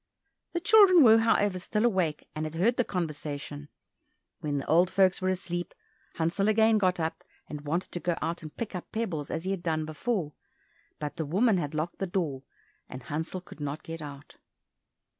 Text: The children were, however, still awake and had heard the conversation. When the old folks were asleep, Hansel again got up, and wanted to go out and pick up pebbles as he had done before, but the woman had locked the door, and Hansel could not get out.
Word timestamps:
The 0.53 0.59
children 0.59 1.03
were, 1.03 1.19
however, 1.19 1.59
still 1.59 1.85
awake 1.85 2.27
and 2.33 2.43
had 2.47 2.55
heard 2.55 2.77
the 2.77 2.83
conversation. 2.83 3.69
When 4.39 4.57
the 4.57 4.65
old 4.65 4.89
folks 4.89 5.21
were 5.21 5.29
asleep, 5.29 5.75
Hansel 6.15 6.49
again 6.49 6.79
got 6.79 6.99
up, 6.99 7.23
and 7.47 7.61
wanted 7.67 7.91
to 7.91 7.99
go 7.99 8.17
out 8.19 8.41
and 8.41 8.57
pick 8.57 8.73
up 8.73 8.91
pebbles 8.91 9.29
as 9.29 9.43
he 9.43 9.51
had 9.51 9.61
done 9.61 9.85
before, 9.85 10.33
but 10.97 11.17
the 11.17 11.25
woman 11.27 11.57
had 11.59 11.75
locked 11.75 11.99
the 11.99 12.07
door, 12.07 12.41
and 12.89 13.03
Hansel 13.03 13.41
could 13.41 13.59
not 13.59 13.83
get 13.83 14.01
out. 14.01 14.37